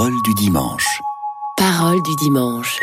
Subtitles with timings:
[0.00, 1.02] Parole du dimanche.
[1.58, 2.80] Parole du dimanche.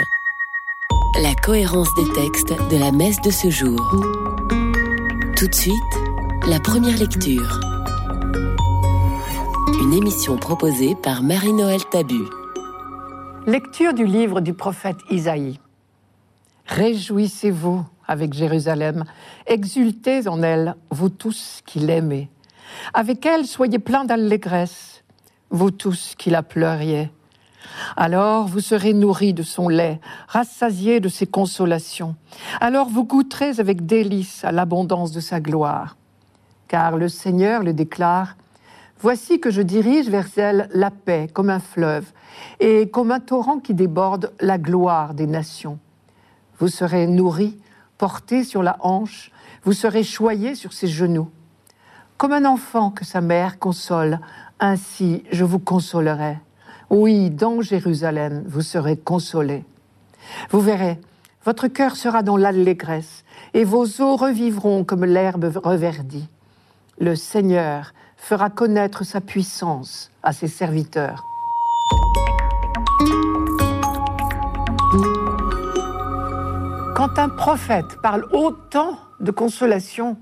[1.20, 3.80] La cohérence des textes de la messe de ce jour.
[5.36, 5.74] Tout de suite,
[6.48, 7.60] la première lecture.
[9.82, 12.22] Une émission proposée par Marie-Noël Tabu.
[13.48, 15.60] Lecture du livre du prophète Isaïe.
[16.68, 19.06] Réjouissez-vous avec Jérusalem,
[19.48, 22.30] exultez en elle, vous tous qui l'aimez.
[22.94, 24.97] Avec elle, soyez pleins d'allégresse,
[25.50, 27.10] vous tous qui la pleuriez.
[27.96, 32.16] Alors vous serez nourris de son lait, rassasiés de ses consolations.
[32.62, 35.98] Alors vous goûterez avec délice à l'abondance de sa gloire.
[36.68, 38.36] Car le Seigneur le déclare,
[39.00, 42.12] Voici que je dirige vers elle la paix comme un fleuve,
[42.60, 45.78] et comme un torrent qui déborde la gloire des nations.
[46.58, 47.58] Vous serez nourris,
[48.00, 49.32] portés sur la hanche,
[49.64, 51.30] vous serez choyés sur ses genoux.
[52.18, 54.20] Comme un enfant que sa mère console,
[54.60, 56.40] ainsi je vous consolerai.
[56.90, 59.64] Oui, dans Jérusalem, vous serez consolés.
[60.50, 61.00] Vous verrez,
[61.46, 66.28] votre cœur sera dans l'allégresse, et vos os revivront comme l'herbe reverdie.
[67.00, 71.24] Le Seigneur fera connaître sa puissance à ses serviteurs.
[76.96, 80.18] Quand un prophète parle autant de consolation,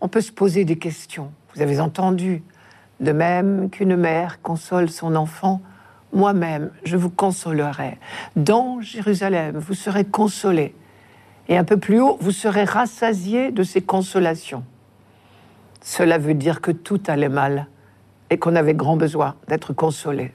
[0.00, 1.30] on peut se poser des questions.
[1.54, 2.42] Vous avez entendu,
[3.00, 5.60] de même qu'une mère console son enfant,
[6.12, 7.98] moi-même, je vous consolerai.
[8.36, 10.74] Dans Jérusalem, vous serez consolés.
[11.48, 14.64] Et un peu plus haut, vous serez rassasiés de ces consolations.
[15.82, 17.66] Cela veut dire que tout allait mal
[18.30, 20.32] et qu'on avait grand besoin d'être consolés.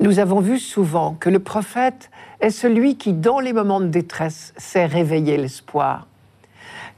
[0.00, 4.54] Nous avons vu souvent que le prophète est celui qui, dans les moments de détresse,
[4.56, 6.06] sait réveiller l'espoir.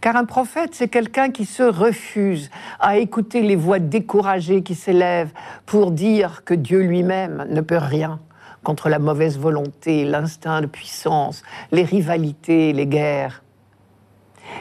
[0.00, 5.32] Car un prophète, c'est quelqu'un qui se refuse à écouter les voix découragées qui s'élèvent
[5.66, 8.18] pour dire que Dieu lui-même ne peut rien
[8.62, 13.42] contre la mauvaise volonté, l'instinct de puissance, les rivalités, les guerres.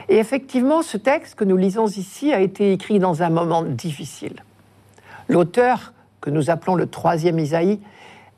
[0.08, 4.44] Et effectivement, ce texte que nous lisons ici a été écrit dans un moment difficile.
[5.28, 7.80] L'auteur, que nous appelons le troisième Isaïe,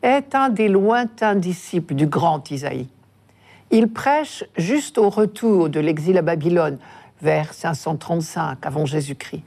[0.04, 2.88] est un des lointains disciples du grand Isaïe.
[3.74, 6.78] Il prêche juste au retour de l'exil à Babylone,
[7.22, 9.44] vers 535 avant Jésus-Christ.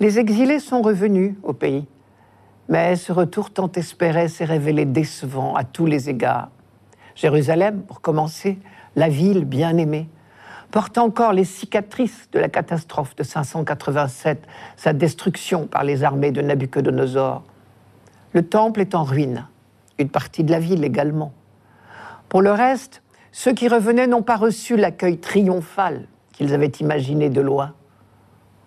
[0.00, 1.86] Les exilés sont revenus au pays,
[2.68, 6.48] mais ce retour tant espéré s'est révélé décevant à tous les égards.
[7.14, 8.58] Jérusalem, pour commencer,
[8.96, 10.08] la ville bien aimée,
[10.72, 14.42] porte encore les cicatrices de la catastrophe de 587,
[14.76, 17.44] sa destruction par les armées de Nabuchodonosor.
[18.32, 19.46] Le temple est en ruine,
[19.98, 21.32] une partie de la ville également.
[22.28, 27.40] Pour le reste, ceux qui revenaient n'ont pas reçu l'accueil triomphal qu'ils avaient imaginé de
[27.40, 27.74] loin.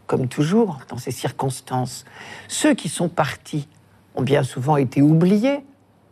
[0.08, 2.06] Comme toujours dans ces circonstances,
[2.48, 3.68] ceux qui sont partis
[4.16, 5.64] ont bien souvent été oubliés,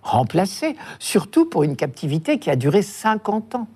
[0.04, 3.68] remplacés, surtout pour une captivité qui a duré 50 ans.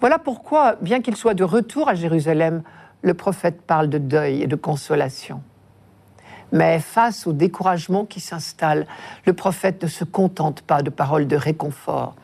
[0.00, 2.62] Voilà pourquoi, bien qu'il soit de retour à Jérusalem,
[3.02, 5.42] le prophète parle de deuil et de consolation.
[6.52, 8.86] Mais face au découragement qui s'installe,
[9.26, 12.14] le prophète ne se contente pas de paroles de réconfort.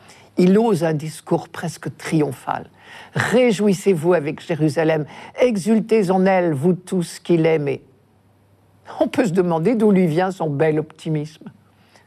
[0.41, 2.65] Il ose un discours presque triomphal.
[3.13, 5.05] Réjouissez-vous avec Jérusalem,
[5.39, 7.83] exultez en elle, vous tous qui l'aimez.
[8.99, 11.51] On peut se demander d'où lui vient son bel optimisme.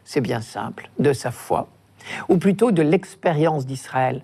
[0.05, 1.69] C'est bien simple, de sa foi,
[2.29, 4.21] ou plutôt de l'expérience d'Israël.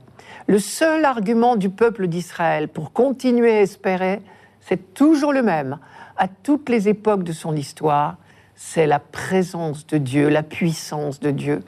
[0.48, 4.22] Le seul argument du peuple d'Israël pour continuer à espérer,
[4.60, 5.78] c'est toujours le même
[6.16, 8.16] à toutes les époques de son histoire,
[8.56, 11.62] c'est la présence de Dieu, la puissance de Dieu.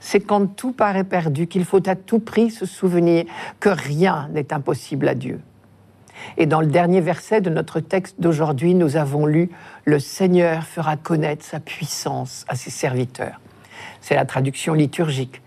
[0.00, 3.26] C'est quand tout paraît perdu qu'il faut à tout prix se souvenir
[3.60, 5.40] que rien n'est impossible à Dieu.
[6.36, 9.50] Et dans le dernier verset de notre texte d'aujourd'hui, nous avons lu
[9.84, 13.40] Le Seigneur fera connaître sa puissance à ses serviteurs.
[14.00, 15.42] C'est la traduction liturgique.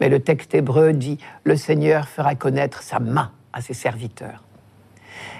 [0.00, 4.44] Mais le texte hébreu dit Le Seigneur fera connaître sa main à ses serviteurs.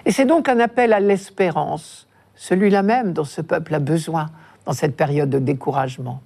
[0.05, 4.31] Et c'est donc un appel à l'espérance, celui-là même dont ce peuple a besoin
[4.65, 6.21] dans cette période de découragement.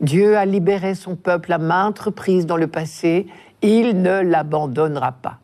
[0.00, 3.26] Dieu a libéré son peuple à maintes reprises dans le passé,
[3.62, 5.38] il ne l'abandonnera pas.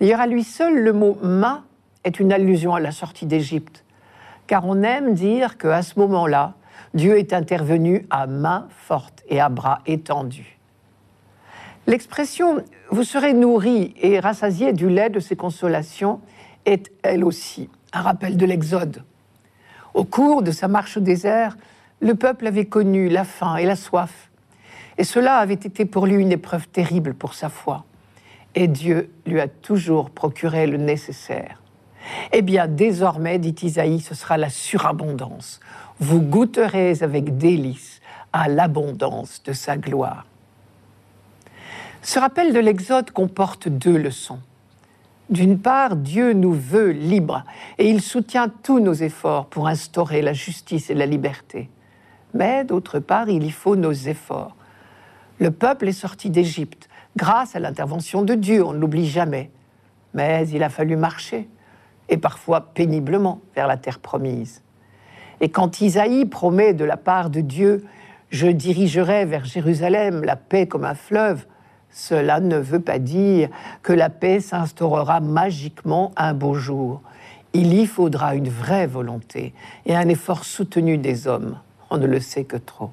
[0.00, 1.64] D'ailleurs, à lui seul, le mot main
[2.04, 3.84] est une allusion à la sortie d'Égypte,
[4.46, 6.54] car on aime dire qu'à ce moment-là,
[6.92, 10.58] Dieu est intervenu à main forte et à bras étendus.
[11.86, 16.20] L'expression vous serez nourris et rassasiés du lait de ses consolations
[16.64, 19.02] est elle aussi un rappel de l'Exode.
[19.92, 21.56] Au cours de sa marche au désert,
[22.04, 24.30] le peuple avait connu la faim et la soif.
[24.98, 27.86] Et cela avait été pour lui une épreuve terrible pour sa foi.
[28.54, 31.62] Et Dieu lui a toujours procuré le nécessaire.
[32.32, 35.60] Eh bien, désormais, dit Isaïe, ce sera la surabondance.
[35.98, 38.02] Vous goûterez avec délice
[38.34, 40.26] à l'abondance de sa gloire.
[42.02, 44.40] Ce rappel de l'Exode comporte deux leçons.
[45.30, 47.44] D'une part, Dieu nous veut libres
[47.78, 51.70] et il soutient tous nos efforts pour instaurer la justice et la liberté.
[52.34, 54.56] Mais d'autre part, il y faut nos efforts.
[55.38, 59.50] Le peuple est sorti d'Égypte grâce à l'intervention de Dieu, on ne l'oublie jamais.
[60.14, 61.48] Mais il a fallu marcher,
[62.08, 64.62] et parfois péniblement, vers la terre promise.
[65.40, 67.84] Et quand Isaïe promet de la part de Dieu,
[68.30, 71.46] je dirigerai vers Jérusalem la paix comme un fleuve,
[71.90, 73.48] cela ne veut pas dire
[73.82, 77.02] que la paix s'instaurera magiquement un beau jour.
[77.52, 79.54] Il y faudra une vraie volonté
[79.86, 81.56] et un effort soutenu des hommes.
[81.94, 82.90] On ne le sait que trop.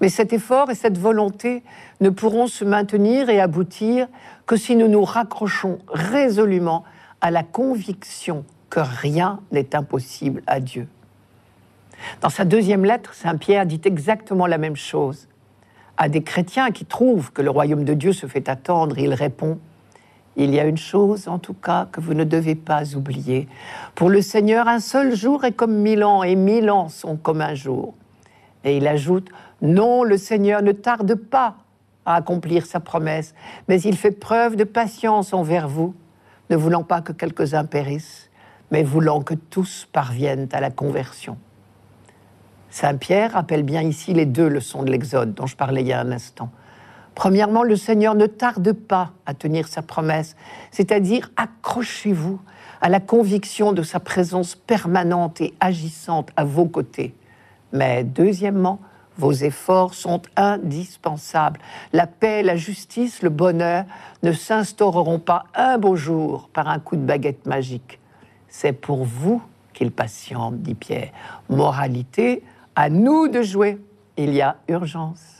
[0.00, 1.62] Mais cet effort et cette volonté
[2.00, 4.08] ne pourront se maintenir et aboutir
[4.46, 6.84] que si nous nous raccrochons résolument
[7.20, 10.88] à la conviction que rien n'est impossible à Dieu.
[12.22, 15.28] Dans sa deuxième lettre, Saint Pierre dit exactement la même chose
[15.98, 19.58] à des chrétiens qui trouvent que le royaume de Dieu se fait attendre, il répond
[20.40, 23.48] Il y a une chose, en tout cas, que vous ne devez pas oublier.
[23.96, 27.40] Pour le Seigneur, un seul jour est comme mille ans, et mille ans sont comme
[27.40, 27.94] un jour.
[28.62, 29.28] Et il ajoute
[29.62, 31.56] Non, le Seigneur ne tarde pas
[32.06, 33.34] à accomplir sa promesse,
[33.66, 35.96] mais il fait preuve de patience envers vous,
[36.50, 38.30] ne voulant pas que quelques-uns périssent,
[38.70, 41.36] mais voulant que tous parviennent à la conversion.
[42.70, 45.92] Saint Pierre rappelle bien ici les deux leçons de l'Exode dont je parlais il y
[45.92, 46.50] a un instant.
[47.18, 50.36] Premièrement, le Seigneur ne tarde pas à tenir sa promesse,
[50.70, 52.38] c'est-à-dire accrochez-vous
[52.80, 57.16] à la conviction de sa présence permanente et agissante à vos côtés.
[57.72, 58.78] Mais deuxièmement,
[59.16, 61.58] vos efforts sont indispensables.
[61.92, 63.84] La paix, la justice, le bonheur
[64.22, 67.98] ne s'instaureront pas un beau jour par un coup de baguette magique.
[68.46, 69.42] C'est pour vous
[69.72, 71.10] qu'il patiente, dit Pierre.
[71.48, 72.44] Moralité,
[72.76, 73.80] à nous de jouer.
[74.16, 75.37] Il y a urgence.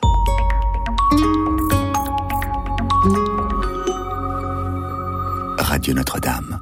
[5.89, 6.61] Radio Notre-Dame.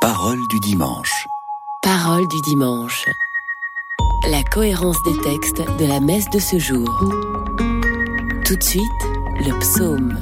[0.00, 1.28] Parole du dimanche.
[1.82, 3.04] Parole du dimanche.
[4.30, 6.88] La cohérence des textes de la messe de ce jour.
[8.46, 8.82] Tout de suite,
[9.44, 10.18] le psaume.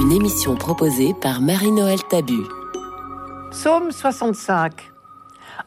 [0.00, 2.44] Une émission proposée par Marie-Noël Tabu.
[3.50, 4.92] Psaume 65.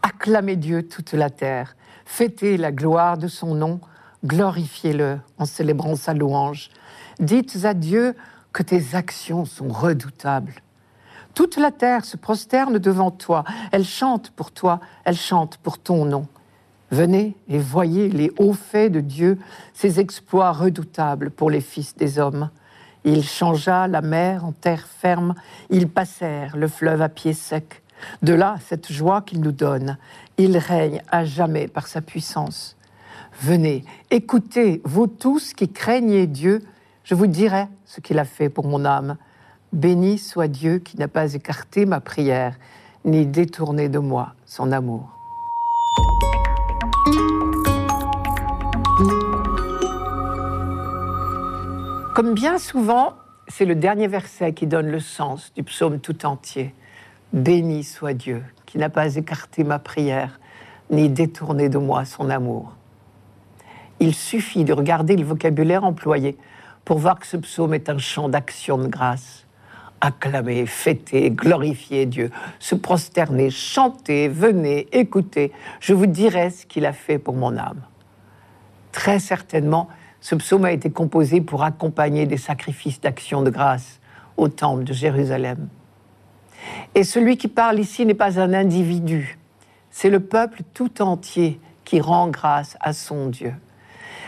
[0.01, 1.75] Acclamez Dieu toute la terre,
[2.05, 3.81] fêtez la gloire de son nom,
[4.23, 6.69] glorifiez-le en célébrant sa louange.
[7.19, 8.15] Dites à Dieu
[8.53, 10.55] que tes actions sont redoutables.
[11.33, 16.05] Toute la terre se prosterne devant toi, elle chante pour toi, elle chante pour ton
[16.05, 16.27] nom.
[16.91, 19.37] Venez et voyez les hauts faits de Dieu,
[19.73, 22.49] ses exploits redoutables pour les fils des hommes.
[23.03, 25.35] Il changea la mer en terre ferme,
[25.69, 27.83] ils passèrent le fleuve à pied sec.
[28.21, 29.97] De là, cette joie qu'il nous donne.
[30.37, 32.75] Il règne à jamais par sa puissance.
[33.41, 36.61] Venez, écoutez, vous tous qui craignez Dieu,
[37.09, 39.17] je vous dirai ce qu'il a fait pour mon âme.
[39.73, 42.53] Béni soit Dieu qui n'a pas écarté ma prière,
[43.03, 45.09] ni détourné de moi son amour.
[52.13, 53.13] Comme bien souvent,
[53.47, 56.75] c'est le dernier verset qui donne le sens du psaume tout entier.
[57.33, 60.39] Béni soit Dieu qui n'a pas écarté ma prière,
[60.91, 62.75] ni détourné de moi son amour.
[63.99, 66.37] Il suffit de regarder le vocabulaire employé
[66.89, 69.45] pour voir que ce psaume est un chant d'action de grâce.
[70.01, 76.91] Acclamer, fêter, glorifier Dieu, se prosterner, chanter, venez, écouter, je vous dirai ce qu'il a
[76.91, 77.83] fait pour mon âme.
[78.91, 79.87] Très certainement,
[80.19, 83.99] ce psaume a été composé pour accompagner des sacrifices d'action de grâce
[84.35, 85.67] au temple de Jérusalem.
[86.95, 89.37] Et celui qui parle ici n'est pas un individu,
[89.91, 93.53] c'est le peuple tout entier qui rend grâce à son Dieu.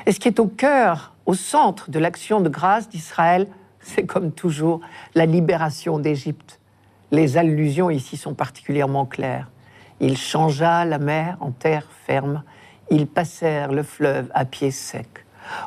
[0.06, 3.48] Et ce qui est au cœur, au centre de l'action de grâce d'Israël,
[3.80, 4.82] c'est comme toujours
[5.16, 6.60] la libération d'Égypte.
[7.12, 9.50] Les allusions ici sont particulièrement claires.
[10.00, 12.44] Il changea la mer en terre ferme,
[12.90, 15.26] ils passèrent le fleuve à pied sec.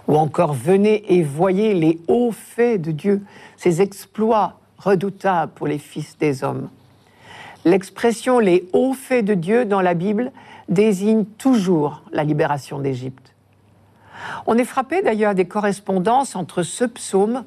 [0.08, 3.22] Ou encore, venez et voyez les hauts faits de Dieu,
[3.56, 6.68] ses exploits redoutable pour les fils des hommes.
[7.64, 10.32] L'expression les hauts faits de Dieu dans la Bible
[10.68, 13.33] désigne toujours la libération d'Égypte.
[14.46, 17.44] On est frappé d'ailleurs des correspondances entre ce psaume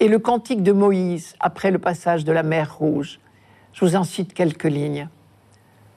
[0.00, 3.20] et le cantique de Moïse après le passage de la mer Rouge.
[3.72, 5.08] Je vous en cite quelques lignes.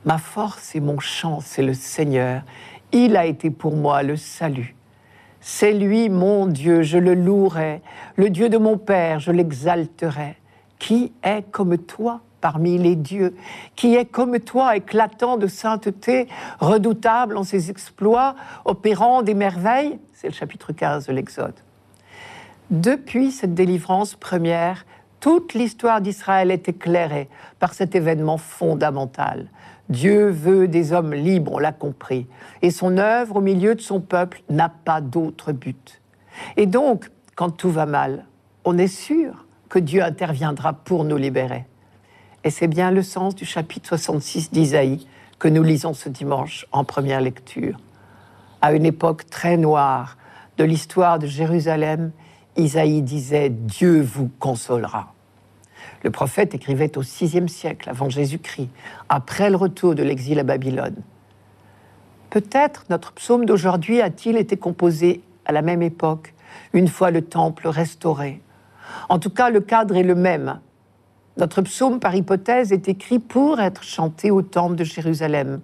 [0.05, 2.43] Ma force et mon chant, c'est le Seigneur.
[2.91, 4.75] Il a été pour moi le salut.
[5.39, 7.81] C'est lui mon Dieu, je le louerai.
[8.15, 10.37] Le Dieu de mon Père, je l'exalterai.
[10.79, 13.37] Qui est comme toi, parmi les dieux,
[13.77, 16.27] qui est comme toi, éclatant de sainteté,
[16.59, 18.35] redoutable en ses exploits,
[18.65, 19.97] opérant des merveilles.
[20.11, 21.55] C'est le chapitre 15 de l'Exode.
[22.69, 24.85] Depuis cette délivrance première,
[25.21, 29.47] toute l'histoire d'Israël est éclairée par cet événement fondamental.
[29.87, 32.27] Dieu veut des hommes libres, on l'a compris,
[32.61, 36.01] et son œuvre au milieu de son peuple n'a pas d'autre but.
[36.57, 38.25] Et donc, quand tout va mal,
[38.65, 41.67] on est sûr que Dieu interviendra pour nous libérer.
[42.45, 45.07] Et c'est bien le sens du chapitre 66 d'Isaïe
[45.39, 47.79] que nous lisons ce dimanche en première lecture.
[48.61, 50.17] À une époque très noire
[50.57, 52.11] de l'histoire de Jérusalem,
[52.57, 55.13] Isaïe disait Dieu vous consolera.
[56.03, 58.69] Le prophète écrivait au VIe siècle avant Jésus-Christ,
[59.07, 61.01] après le retour de l'exil à Babylone.
[62.29, 66.33] Peut-être notre psaume d'aujourd'hui a-t-il été composé à la même époque,
[66.73, 68.41] une fois le temple restauré.
[69.07, 70.59] En tout cas, le cadre est le même.
[71.37, 75.61] Notre psaume, par hypothèse, est écrit pour être chanté au temple de Jérusalem.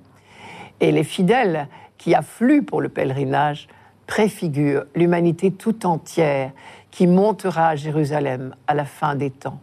[0.79, 3.67] Et les fidèles qui affluent pour le pèlerinage
[4.07, 6.51] préfigurent l'humanité tout entière
[6.89, 9.59] qui montera à Jérusalem à la fin des temps.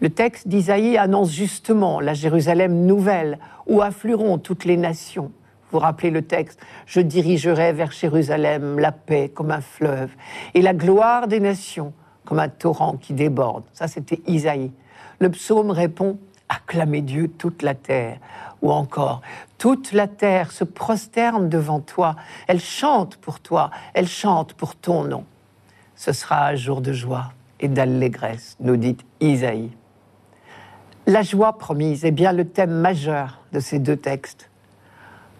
[0.00, 5.32] Le texte d'Isaïe annonce justement la Jérusalem nouvelle où afflueront toutes les nations.
[5.70, 10.10] Vous rappelez le texte Je dirigerai vers Jérusalem la paix comme un fleuve
[10.54, 11.92] et la gloire des nations
[12.28, 13.64] comme un torrent qui déborde.
[13.72, 14.70] Ça, c'était Isaïe.
[15.18, 16.18] Le psaume répond
[16.50, 18.18] Acclamez Dieu toute la terre.
[18.62, 19.22] Ou encore,
[19.56, 22.16] toute la terre se prosterne devant toi,
[22.46, 25.24] elle chante pour toi, elle chante pour ton nom
[25.98, 29.72] ce sera un jour de joie et d'allégresse, nous dit Isaïe.
[31.08, 34.48] La joie promise est bien le thème majeur de ces deux textes.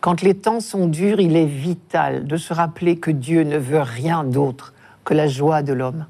[0.00, 3.82] Quand les temps sont durs, il est vital de se rappeler que Dieu ne veut
[3.82, 6.06] rien d'autre que la joie de l'homme.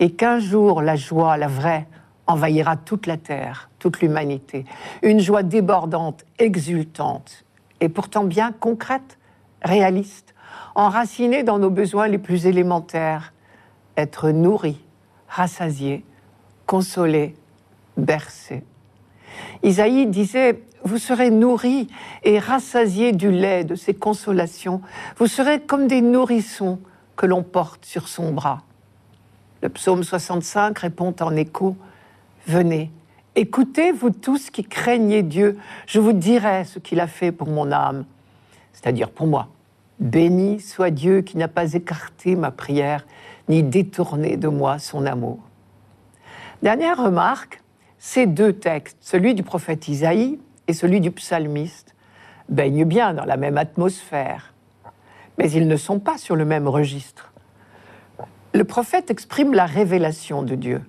[0.00, 1.86] Et qu'un jour, la joie, la vraie,
[2.26, 4.64] envahira toute la terre, toute l'humanité.
[5.02, 7.44] Une joie débordante, exultante,
[7.80, 9.18] et pourtant bien concrète,
[9.62, 10.34] réaliste,
[10.74, 13.32] enracinée dans nos besoins les plus élémentaires,
[13.96, 14.80] être nourri,
[15.28, 16.04] rassasié,
[16.66, 17.34] consolé,
[17.96, 18.62] bercé.
[19.62, 21.88] Isaïe disait, vous serez nourris
[22.22, 24.80] et rassasiés du lait de ces consolations,
[25.16, 26.78] vous serez comme des nourrissons
[27.16, 28.62] que l'on porte sur son bras.
[29.60, 31.76] Le psaume 65 répond en écho,
[32.46, 32.92] Venez,
[33.34, 37.72] écoutez, vous tous qui craignez Dieu, je vous dirai ce qu'il a fait pour mon
[37.72, 38.04] âme,
[38.72, 39.48] c'est-à-dire pour moi.
[39.98, 43.04] Béni soit Dieu qui n'a pas écarté ma prière
[43.48, 45.40] ni détourner de moi son amour.
[46.62, 47.60] Dernière remarque,
[47.98, 50.38] ces deux textes, celui du prophète Isaïe
[50.68, 51.96] et celui du psalmiste,
[52.48, 54.54] baignent bien dans la même atmosphère,
[55.36, 57.32] mais ils ne sont pas sur le même registre.
[58.52, 60.82] Le prophète exprime la révélation de Dieu,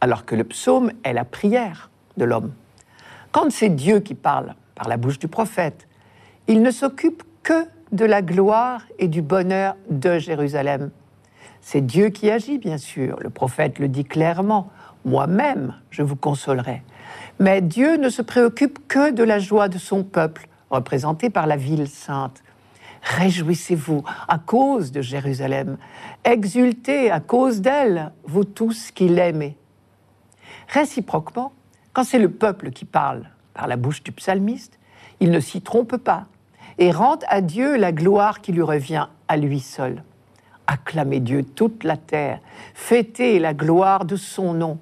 [0.00, 2.52] alors que le psaume est la prière de l'homme.
[3.32, 5.88] Quand c'est Dieu qui parle par la bouche du prophète,
[6.48, 10.90] il ne s'occupe que de la gloire et du bonheur de Jérusalem
[11.68, 13.18] c'est Dieu qui agit, bien sûr.
[13.20, 14.70] Le prophète le dit clairement.
[15.04, 16.84] Moi-même, je vous consolerai.
[17.40, 21.56] Mais Dieu ne se préoccupe que de la joie de son peuple, représenté par la
[21.56, 22.44] ville sainte.
[23.06, 25.78] Réjouissez-vous à cause de Jérusalem.
[26.24, 29.56] Exultez à cause d'elle, vous tous qui l'aimez.
[30.68, 31.52] Réciproquement,
[31.92, 34.80] quand c'est le peuple qui parle par la bouche du psalmiste,
[35.20, 36.26] il ne s'y trompe pas
[36.78, 40.02] et rend à Dieu la gloire qui lui revient à lui seul.
[40.66, 42.40] Acclamez Dieu toute la terre,
[42.74, 44.80] fêtez la gloire de son nom,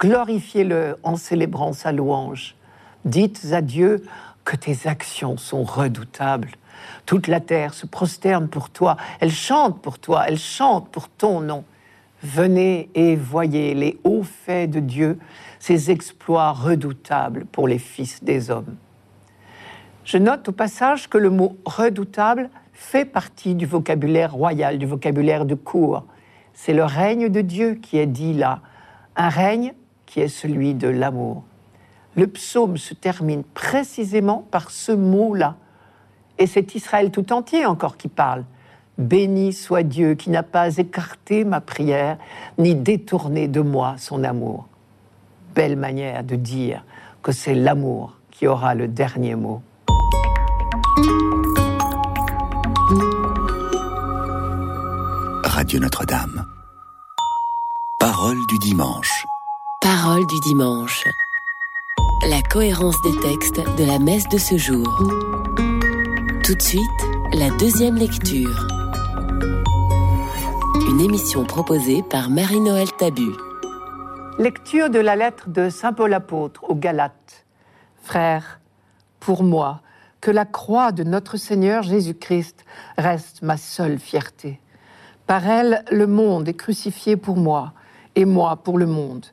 [0.00, 2.56] glorifiez-le en célébrant sa louange.
[3.04, 4.02] Dites à Dieu
[4.44, 6.52] que tes actions sont redoutables.
[7.06, 11.40] Toute la terre se prosterne pour toi, elle chante pour toi, elle chante pour ton
[11.40, 11.64] nom.
[12.22, 15.18] Venez et voyez les hauts faits de Dieu,
[15.60, 18.76] ses exploits redoutables pour les fils des hommes.
[20.04, 25.44] Je note au passage que le mot redoutable fait partie du vocabulaire royal, du vocabulaire
[25.44, 26.04] de cour.
[26.54, 28.60] C'est le règne de Dieu qui est dit là,
[29.16, 29.74] un règne
[30.06, 31.44] qui est celui de l'amour.
[32.16, 35.56] Le psaume se termine précisément par ce mot-là.
[36.38, 38.44] Et c'est Israël tout entier encore qui parle.
[38.96, 42.18] Béni soit Dieu qui n'a pas écarté ma prière,
[42.58, 44.66] ni détourné de moi son amour.
[45.54, 46.84] Belle manière de dire
[47.22, 49.62] que c'est l'amour qui aura le dernier mot.
[55.44, 56.44] Radio Notre-Dame.
[57.98, 59.26] Parole du dimanche.
[59.80, 61.04] Parole du dimanche.
[62.28, 64.86] La cohérence des textes de la messe de ce jour.
[66.48, 66.80] Tout de suite,
[67.34, 68.66] la deuxième lecture.
[70.88, 73.32] Une émission proposée par Marie-Noël Tabu.
[74.38, 77.44] Lecture de la lettre de Saint Paul apôtre aux Galates.
[78.02, 78.60] Frères,
[79.20, 79.82] pour moi,
[80.22, 82.64] que la croix de notre Seigneur Jésus-Christ
[82.96, 84.58] reste ma seule fierté.
[85.26, 87.74] Par elle, le monde est crucifié pour moi,
[88.14, 89.26] et moi pour le monde.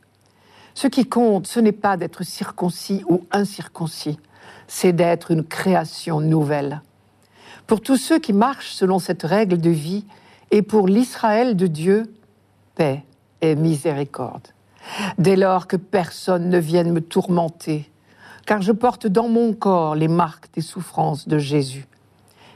[0.74, 4.20] Ce qui compte, ce n'est pas d'être circoncis ou incirconcis,
[4.68, 6.82] c'est d'être une création nouvelle.
[7.68, 10.06] Pour tous ceux qui marchent selon cette règle de vie,
[10.52, 12.14] et pour l'Israël de Dieu,
[12.76, 13.04] paix
[13.42, 14.48] et miséricorde.
[15.18, 17.90] Dès lors que personne ne vienne me tourmenter,
[18.46, 21.88] car je porte dans mon corps les marques des souffrances de Jésus.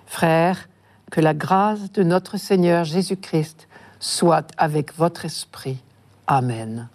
[0.05, 0.69] Frères,
[1.11, 3.67] que la grâce de notre Seigneur Jésus-Christ
[3.99, 5.81] soit avec votre esprit.
[6.27, 6.87] Amen.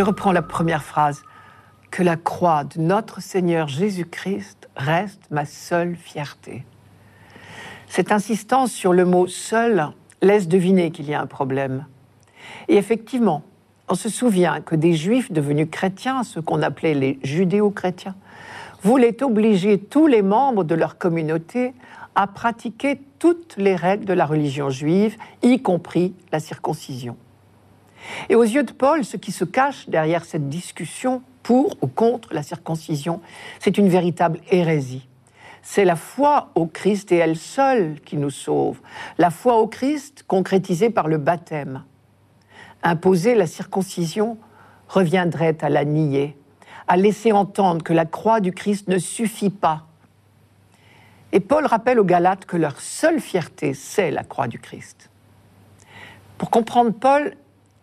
[0.00, 1.24] Je reprends la première phrase.
[1.90, 6.64] Que la croix de notre Seigneur Jésus-Christ reste ma seule fierté.
[7.86, 9.88] Cette insistance sur le mot seul
[10.22, 11.84] laisse deviner qu'il y a un problème.
[12.68, 13.42] Et effectivement,
[13.90, 18.14] on se souvient que des juifs devenus chrétiens, ce qu'on appelait les judéo-chrétiens,
[18.82, 21.74] voulaient obliger tous les membres de leur communauté
[22.14, 27.18] à pratiquer toutes les règles de la religion juive, y compris la circoncision.
[28.28, 32.32] Et aux yeux de Paul, ce qui se cache derrière cette discussion pour ou contre
[32.32, 33.20] la circoncision,
[33.58, 35.06] c'est une véritable hérésie.
[35.62, 38.80] C'est la foi au Christ et elle seule qui nous sauve.
[39.18, 41.84] La foi au Christ concrétisée par le baptême.
[42.82, 44.38] Imposer la circoncision
[44.88, 46.36] reviendrait à la nier,
[46.88, 49.86] à laisser entendre que la croix du Christ ne suffit pas.
[51.32, 55.10] Et Paul rappelle aux Galates que leur seule fierté, c'est la croix du Christ.
[56.38, 57.36] Pour comprendre Paul,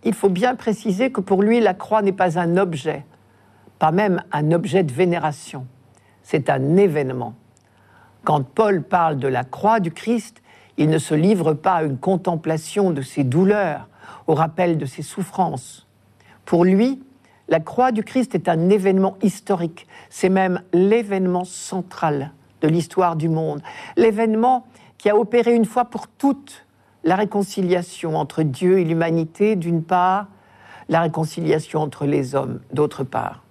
[0.03, 3.05] il faut bien préciser que pour lui, la croix n'est pas un objet,
[3.79, 5.65] pas même un objet de vénération,
[6.23, 7.33] c'est un événement.
[8.23, 10.41] Quand Paul parle de la croix du Christ,
[10.77, 13.87] il ne se livre pas à une contemplation de ses douleurs,
[14.27, 15.87] au rappel de ses souffrances.
[16.45, 17.01] Pour lui,
[17.49, 23.29] la croix du Christ est un événement historique, c'est même l'événement central de l'histoire du
[23.29, 23.61] monde,
[23.95, 24.65] l'événement
[24.97, 26.66] qui a opéré une fois pour toutes
[27.07, 30.27] la réconciliation entre Dieu et l'humanité d'une part,
[30.89, 33.43] la réconciliation entre les hommes d'autre part.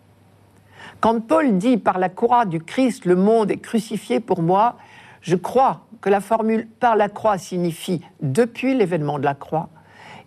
[1.01, 4.77] Quand Paul dit par la croix du Christ, le monde est crucifié pour moi,
[5.23, 9.71] je crois que la formule par la croix signifie depuis l'événement de la croix,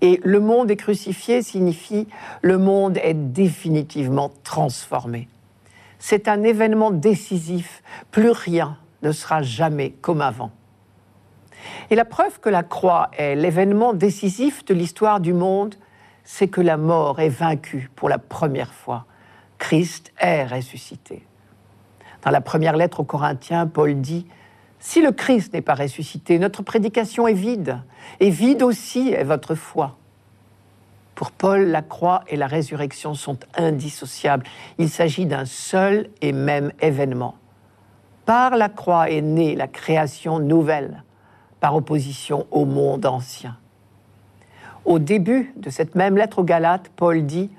[0.02, 2.08] et le monde est crucifié signifie
[2.42, 5.28] le monde est définitivement transformé.
[6.00, 10.50] C'est un événement décisif, plus rien ne sera jamais comme avant.
[11.90, 15.76] Et la preuve que la croix est l'événement décisif de l'histoire du monde,
[16.24, 19.06] c'est que la mort est vaincue pour la première fois.
[19.58, 21.26] Christ est ressuscité.
[22.24, 24.28] Dans la première lettre aux Corinthiens, Paul dit
[24.80, 27.80] Si le Christ n'est pas ressuscité, notre prédication est vide,
[28.20, 29.98] et vide aussi est votre foi.
[31.16, 34.46] Pour Paul, la croix et la résurrection sont indissociables.
[34.78, 37.36] Il s'agit d'un seul et même événement.
[38.26, 41.04] Par la croix est née la création nouvelle,
[41.60, 43.58] par opposition au monde ancien.
[44.86, 47.50] Au début de cette même lettre aux Galates, Paul dit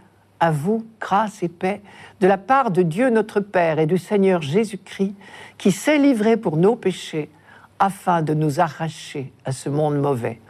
[0.41, 1.83] à vous grâce et paix
[2.21, 5.15] de la part de Dieu notre Père et du Seigneur Jésus-Christ,
[5.59, 7.31] qui s'est livré pour nos péchés
[7.79, 10.41] afin de nous arracher à ce monde mauvais.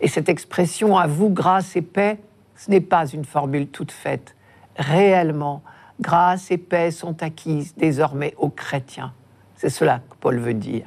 [0.00, 2.18] Et cette expression à vous grâce et paix,
[2.54, 4.36] ce n'est pas une formule toute faite.
[4.76, 5.62] Réellement,
[6.00, 9.12] grâce et paix sont acquises désormais aux chrétiens.
[9.56, 10.86] C'est cela que Paul veut dire.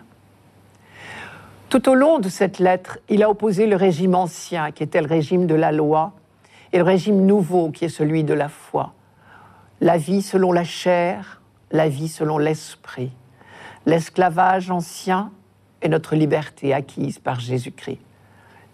[1.72, 5.08] Tout au long de cette lettre, il a opposé le régime ancien, qui était le
[5.08, 6.12] régime de la loi,
[6.74, 8.94] et le régime nouveau qui est celui de la foi.
[9.80, 13.14] La vie selon la chair, la vie selon l'esprit.
[13.86, 15.32] L'esclavage ancien
[15.82, 18.02] et notre liberté acquise par Jésus-Christ.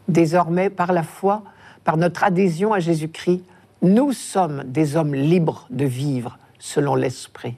[0.07, 1.43] Désormais, par la foi,
[1.83, 3.43] par notre adhésion à Jésus-Christ,
[3.83, 7.57] nous sommes des hommes libres de vivre selon l'esprit.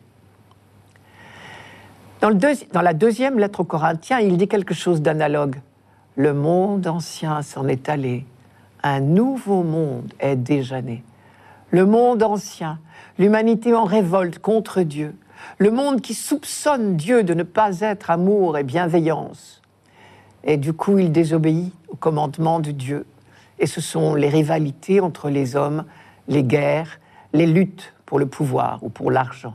[2.22, 5.56] Dans, la deuxième lettre aux Corinthiens, il dit quelque chose d'analogue.
[6.18, 8.26] Le monde ancien s'en est allé,
[8.84, 11.02] un nouveau monde est déjà né.
[11.72, 12.80] Le monde ancien,
[13.18, 15.16] l'humanité en révolte contre Dieu,
[15.60, 19.62] le monde qui soupçonne Dieu de ne pas être amour et bienveillance.
[20.44, 23.06] Et du coup, il désobéit au commandement de Dieu.
[23.60, 25.86] Et ce sont les rivalités entre les hommes,
[26.28, 27.00] les guerres,
[27.32, 29.54] les luttes pour le pouvoir ou pour l'argent.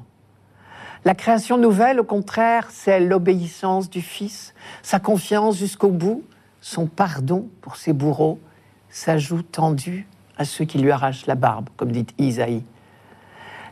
[1.05, 6.25] La création nouvelle, au contraire, c'est l'obéissance du Fils, sa confiance jusqu'au bout,
[6.63, 8.41] son pardon pour ses bourreaux,
[8.89, 10.07] sa joue tendue
[10.39, 12.63] à ceux qui lui arrachent la barbe, comme dit Isaïe.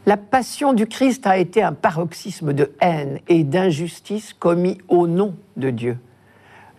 [0.05, 5.35] La passion du Christ a été un paroxysme de haine et d'injustice commis au nom
[5.57, 5.99] de Dieu.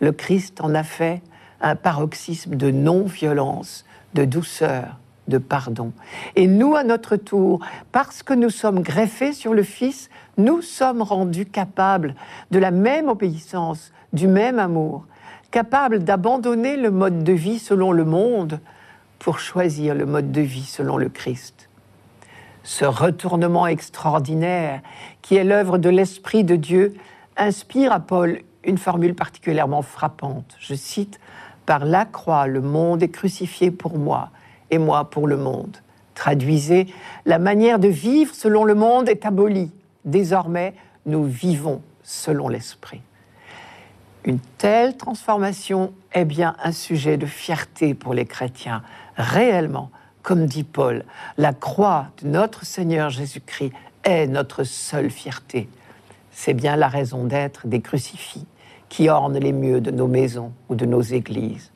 [0.02, 1.22] le Christ en a fait
[1.62, 5.94] un paroxysme de non-violence, de douceur, de pardon.
[6.36, 7.60] Et nous, à notre tour,
[7.92, 12.16] parce que nous sommes greffés sur le Fils, nous sommes rendus capables
[12.52, 15.06] de la même obéissance, du même amour,
[15.52, 18.60] capables d'abandonner le mode de vie selon le monde
[19.20, 21.70] pour choisir le mode de vie selon le Christ.
[22.64, 24.82] Ce retournement extraordinaire,
[25.22, 26.94] qui est l'œuvre de l'Esprit de Dieu,
[27.38, 30.56] inspire à Paul une formule particulièrement frappante.
[30.60, 31.20] Je cite,
[31.66, 34.30] Par la croix, le monde est crucifié pour moi,
[34.72, 35.78] et moi pour le monde.
[36.16, 36.88] Traduisez,
[37.26, 39.72] la manière de vivre selon le monde est abolie.
[40.06, 40.74] Désormais,
[41.06, 43.02] nous vivons selon l'Esprit.
[44.26, 48.84] Une telle transformation est bien un sujet de fierté pour les chrétiens,
[49.18, 51.04] réellement, comme dit Paul,
[51.38, 53.74] la croix de notre Seigneur Jésus-Christ
[54.06, 55.68] est notre seule fierté.
[56.32, 58.46] C'est bien la raison d'être des crucifix
[58.88, 61.72] qui ornent les murs de nos maisons ou de nos églises.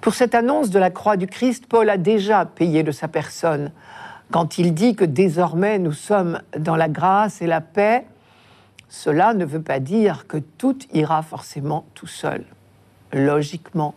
[0.00, 3.70] Pour cette annonce de la croix du Christ, Paul a déjà payé de sa personne
[4.30, 8.06] quand il dit que désormais nous sommes dans la grâce et la paix.
[8.88, 12.44] Cela ne veut pas dire que tout ira forcément tout seul.
[13.12, 13.94] Logiquement,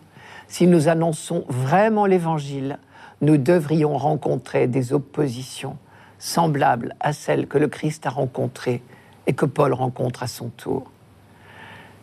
[0.49, 2.79] si nous annonçons vraiment l'Évangile,
[3.21, 5.77] nous devrions rencontrer des oppositions
[6.19, 8.83] semblables à celles que le Christ a rencontrées
[9.25, 10.92] et que Paul rencontre à son tour.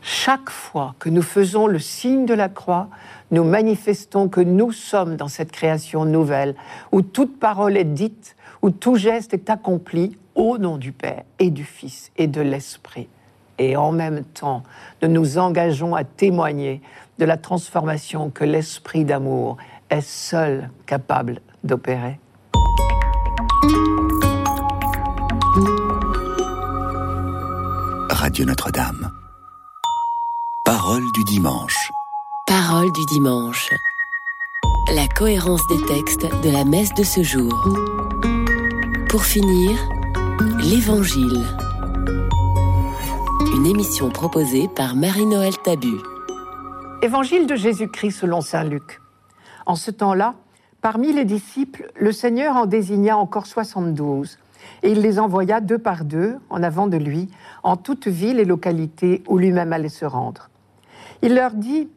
[0.03, 2.89] Chaque fois que nous faisons le signe de la croix,
[3.31, 6.55] nous manifestons que nous sommes dans cette création nouvelle,
[6.91, 11.51] où toute parole est dite, où tout geste est accompli au nom du Père et
[11.51, 13.09] du Fils et de l'Esprit.
[13.59, 14.63] Et en même temps,
[15.03, 16.81] nous nous engageons à témoigner
[17.19, 19.59] de la transformation que l'esprit d'amour
[19.91, 22.19] est seul capable d'opérer.
[28.09, 29.10] Radio Notre-Dame.
[31.21, 31.93] Parole du dimanche.
[32.47, 33.75] Parole du dimanche.
[34.95, 37.53] La cohérence des textes de la messe de ce jour.
[39.11, 39.77] Pour finir,
[40.61, 41.45] l'Évangile.
[43.55, 45.99] Une émission proposée par Marie-Noël Tabu.
[47.03, 49.03] Évangile de Jésus-Christ selon Saint Luc.
[49.67, 50.37] En ce temps-là,
[50.81, 54.39] parmi les disciples, le Seigneur en désigna encore soixante-douze,
[54.83, 57.29] et il les envoya deux par deux en avant de lui,
[57.63, 60.50] en toute ville et localité où lui-même allait se rendre.
[61.23, 61.89] Il leur dit,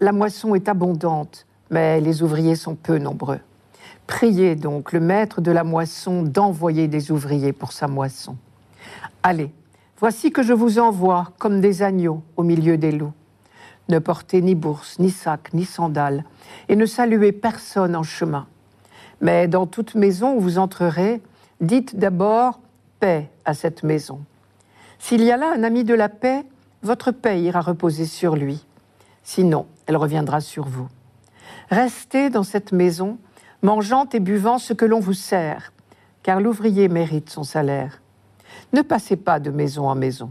[0.00, 3.40] La moisson est abondante, mais les ouvriers sont peu nombreux.
[4.06, 8.36] Priez donc le maître de la moisson d'envoyer des ouvriers pour sa moisson.
[9.22, 9.50] Allez,
[9.98, 13.12] voici que je vous envoie comme des agneaux au milieu des loups.
[13.88, 16.24] Ne portez ni bourse, ni sac, ni sandales,
[16.68, 18.46] et ne saluez personne en chemin.
[19.20, 21.20] Mais dans toute maison où vous entrerez,
[21.60, 22.60] dites d'abord
[23.00, 24.20] paix à cette maison.
[24.98, 26.44] S'il y a là un ami de la paix,
[26.82, 28.64] votre paix ira reposer sur lui.
[29.22, 30.88] Sinon, elle reviendra sur vous.
[31.70, 33.18] Restez dans cette maison,
[33.62, 35.72] mangeant et buvant ce que l'on vous sert,
[36.22, 38.00] car l'ouvrier mérite son salaire.
[38.72, 40.30] Ne passez pas de maison en maison.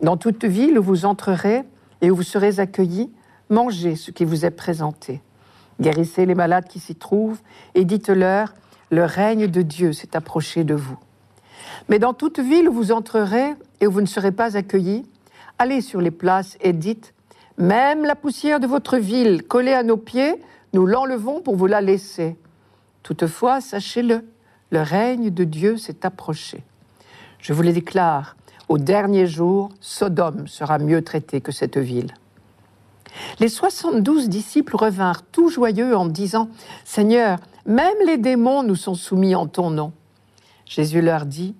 [0.00, 1.64] Dans toute ville où vous entrerez,
[2.02, 3.10] et où vous serez accueillis,
[3.48, 5.22] mangez ce qui vous est présenté.
[5.80, 7.40] Guérissez les malades qui s'y trouvent
[7.74, 8.54] et dites-leur,
[8.90, 10.98] le règne de Dieu s'est approché de vous.
[11.88, 15.06] Mais dans toute ville où vous entrerez et où vous ne serez pas accueillis,
[15.58, 17.14] allez sur les places et dites,
[17.58, 20.36] même la poussière de votre ville collée à nos pieds,
[20.72, 22.36] nous l'enlevons pour vous la laisser.
[23.02, 24.24] Toutefois, sachez-le,
[24.70, 26.62] le règne de Dieu s'est approché.
[27.38, 28.36] Je vous le déclare,
[28.68, 32.14] au dernier jour, Sodome sera mieux traité que cette ville.
[33.38, 36.48] Les soixante-douze disciples revinrent tout joyeux en disant
[36.84, 39.92] Seigneur, même les démons nous sont soumis en ton nom.
[40.64, 41.54] Jésus leur dit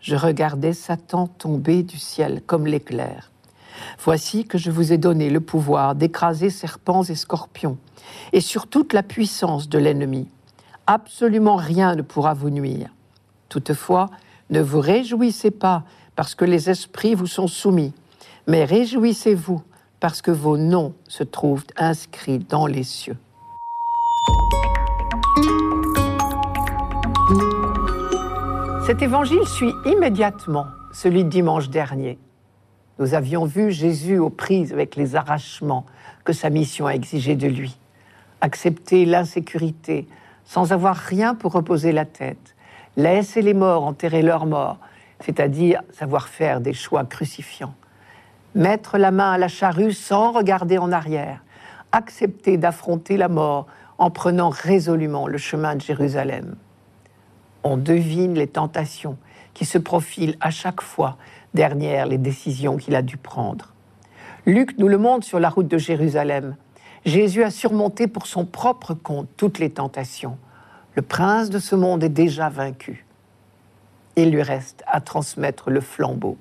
[0.00, 3.31] Je regardais Satan tomber du ciel comme l'éclair.
[3.98, 7.78] Voici que je vous ai donné le pouvoir d'écraser serpents et scorpions,
[8.32, 10.28] et sur toute la puissance de l'ennemi.
[10.86, 12.90] Absolument rien ne pourra vous nuire.
[13.48, 14.10] Toutefois,
[14.50, 15.84] ne vous réjouissez pas
[16.16, 17.92] parce que les esprits vous sont soumis,
[18.46, 19.62] mais réjouissez-vous
[20.00, 23.16] parce que vos noms se trouvent inscrits dans les cieux.
[28.84, 32.18] Cet évangile suit immédiatement celui de dimanche dernier.
[33.02, 35.86] Nous avions vu Jésus aux prises avec les arrachements
[36.22, 37.76] que sa mission a exigé de lui.
[38.40, 40.06] Accepter l'insécurité
[40.44, 42.54] sans avoir rien pour reposer la tête.
[42.96, 44.78] Laisser les morts enterrer leurs morts
[45.18, 47.74] c'est-à-dire savoir faire des choix crucifiants.
[48.54, 51.42] Mettre la main à la charrue sans regarder en arrière,
[51.90, 53.66] accepter d'affronter la mort
[53.98, 56.54] en prenant résolument le chemin de Jérusalem.
[57.64, 59.18] On devine les tentations
[59.54, 61.16] qui se profilent à chaque fois
[61.54, 63.72] derrière les décisions qu'il a dû prendre.
[64.46, 66.56] Luc nous le montre sur la route de Jérusalem.
[67.04, 70.38] Jésus a surmonté pour son propre compte toutes les tentations.
[70.94, 73.04] Le prince de ce monde est déjà vaincu.
[74.16, 76.36] Il lui reste à transmettre le flambeau.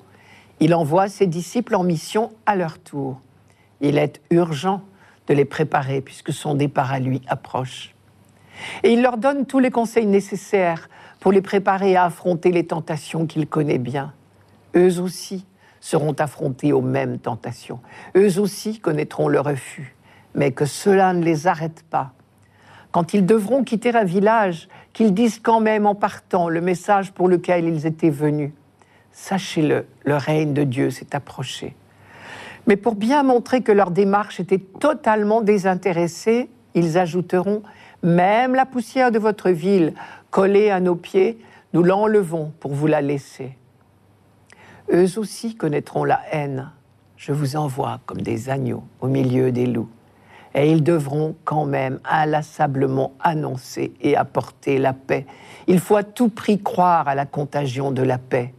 [0.59, 3.21] Il envoie ses disciples en mission à leur tour.
[3.79, 4.81] Il est urgent
[5.27, 7.95] de les préparer puisque son départ à lui approche.
[8.83, 13.25] Et il leur donne tous les conseils nécessaires pour les préparer à affronter les tentations
[13.25, 14.13] qu'il connaît bien.
[14.75, 15.45] Eux aussi
[15.79, 17.79] seront affrontés aux mêmes tentations.
[18.15, 19.95] Eux aussi connaîtront le refus,
[20.35, 22.13] mais que cela ne les arrête pas.
[22.91, 27.27] Quand ils devront quitter un village, qu'ils disent quand même en partant le message pour
[27.27, 28.51] lequel ils étaient venus.
[29.11, 31.75] Sachez-le, le règne de Dieu s'est approché.
[32.67, 37.63] Mais pour bien montrer que leur démarche était totalement désintéressée, ils ajouteront
[38.03, 39.93] Même la poussière de votre ville
[40.29, 41.39] collée à nos pieds,
[41.73, 43.57] nous l'enlevons pour vous la laisser.
[44.93, 46.69] Eux aussi connaîtront la haine.
[47.15, 49.89] Je vous envoie comme des agneaux au milieu des loups.
[50.53, 55.25] Et ils devront quand même inlassablement annoncer et apporter la paix.
[55.67, 58.53] Il faut à tout prix croire à la contagion de la paix.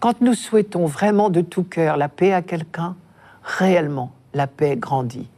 [0.00, 2.96] Quand nous souhaitons vraiment de tout cœur la paix à quelqu'un,
[3.42, 5.28] réellement la paix grandit.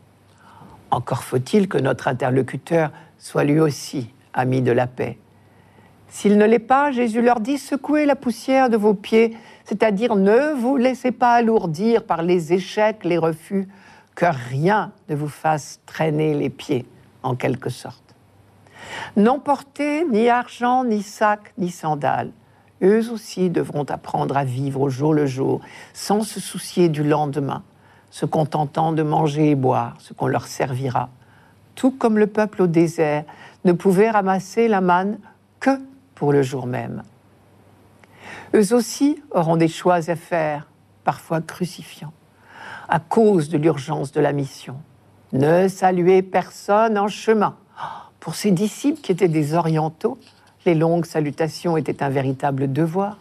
[0.93, 5.19] Encore faut-il que notre interlocuteur soit lui aussi ami de la paix.
[6.09, 9.37] S'il ne l'est pas, Jésus leur dit, secouez la poussière de vos pieds,
[9.69, 13.69] c'est-à-dire ne vous laissez pas alourdir par les échecs, les refus,
[14.15, 16.87] que rien ne vous fasse traîner les pieds,
[17.23, 18.15] en quelque sorte.
[19.17, 22.31] N'emportez ni argent, ni sac, ni sandales.
[22.83, 25.61] Eux aussi devront apprendre à vivre au jour le jour,
[25.93, 27.63] sans se soucier du lendemain,
[28.11, 31.11] se contentant de manger et boire ce qu'on leur servira.
[31.75, 33.25] Tout comme le peuple au désert
[33.67, 35.19] ne pouvait ramasser la manne
[35.61, 35.79] que
[36.15, 37.03] pour le jour même.
[38.55, 40.69] Eux aussi auront des choix à faire,
[41.05, 42.13] parfois crucifiants,
[42.89, 44.77] à cause de l'urgence de la mission.
[45.33, 47.57] Ne saluez personne en chemin.
[48.21, 50.19] Pour ces disciples qui étaient des orientaux,
[50.65, 53.19] les longues salutations étaient un véritable devoir.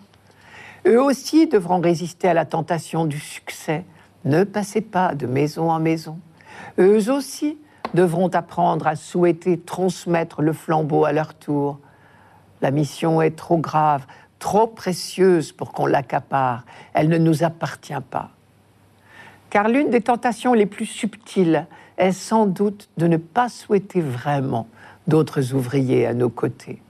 [0.86, 3.84] Eux aussi devront résister à la tentation du succès.
[4.24, 6.20] Ne passez pas de maison en maison.
[6.80, 7.58] Eux aussi
[7.94, 11.80] devront apprendre à souhaiter transmettre le flambeau à leur tour,
[12.62, 14.06] la mission est trop grave,
[14.40, 16.66] trop précieuse pour qu'on l'accapare.
[16.94, 18.30] Elle ne nous appartient pas.
[19.50, 24.68] Car l'une des tentations les plus subtiles est sans doute de ne pas souhaiter vraiment
[25.08, 26.82] d'autres ouvriers à nos côtés.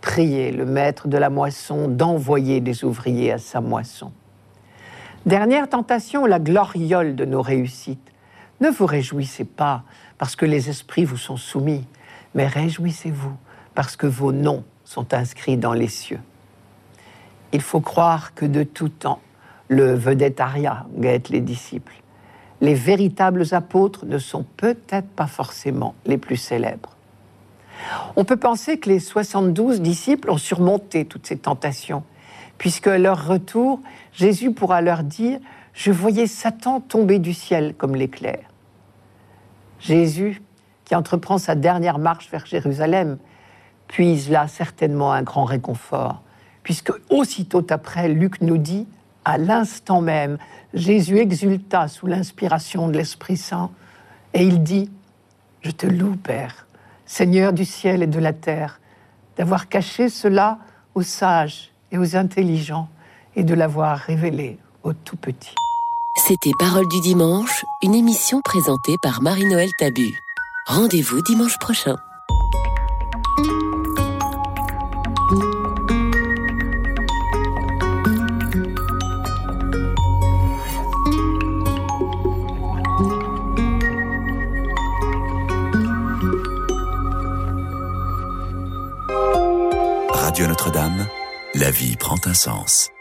[0.00, 4.12] Priez le maître de la moisson d'envoyer des ouvriers à sa moisson.
[5.26, 8.12] Dernière tentation, la gloriole de nos réussites.
[8.60, 9.84] Ne vous réjouissez pas
[10.18, 11.84] parce que les esprits vous sont soumis,
[12.34, 13.36] mais réjouissez-vous
[13.74, 16.20] parce que vos noms sont inscrits dans les cieux.
[17.52, 19.20] Il faut croire que de tout temps,
[19.68, 21.94] le vedettariat guette les disciples.
[22.60, 26.96] Les véritables apôtres ne sont peut-être pas forcément les plus célèbres.
[28.16, 32.04] On peut penser que les 72 disciples ont surmonté toutes ces tentations,
[32.58, 33.80] puisque à leur retour,
[34.12, 35.40] Jésus pourra leur dire
[35.72, 38.40] Je voyais Satan tomber du ciel comme l'éclair.
[39.80, 40.40] Jésus,
[40.84, 43.18] qui entreprend sa dernière marche vers Jérusalem,
[43.88, 46.22] puise là certainement un grand réconfort,
[46.62, 48.86] puisque aussitôt après, Luc nous dit,
[49.24, 50.38] à l'instant même,
[50.74, 53.70] Jésus exulta sous l'inspiration de l'Esprit Saint,
[54.34, 54.90] et il dit,
[55.60, 56.66] Je te loue, Père,
[57.06, 58.80] Seigneur du ciel et de la terre,
[59.36, 60.58] d'avoir caché cela
[60.94, 62.88] aux sages et aux intelligents,
[63.36, 65.54] et de l'avoir révélé aux tout petits.
[66.16, 70.10] C'était Parole du dimanche, une émission présentée par Marie-Noël Tabu.
[70.66, 71.96] Rendez-vous dimanche prochain.
[90.64, 91.08] Notre-Dame,
[91.56, 92.91] la vie prend un sens.